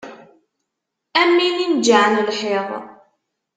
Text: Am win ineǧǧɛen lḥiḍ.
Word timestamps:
Am 1.19 1.31
win 1.37 1.57
ineǧǧɛen 1.65 2.15
lḥiḍ. 2.27 2.69